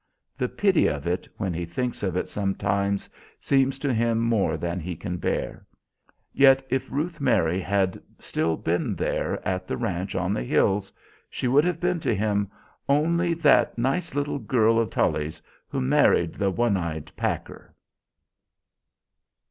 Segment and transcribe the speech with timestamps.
[0.35, 3.07] The pity of it, when he thinks of it sometimes,
[3.39, 5.63] seems to him more than he can bear.
[6.33, 10.91] Yet if Ruth Mary had still been there at the ranch on the hills,
[11.29, 12.49] she would have been, to him,
[12.89, 17.75] only "that nice little girl of Tully's who married the one eyed packer."